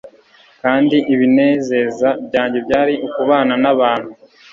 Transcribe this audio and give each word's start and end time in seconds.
Kandi 0.61 0.97
ibinezeza 1.13 2.09
byanjye 2.27 2.59
byari 2.65 2.93
ukubana 3.07 3.53
nabantu 3.63 4.11